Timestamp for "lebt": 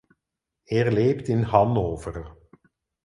0.91-1.27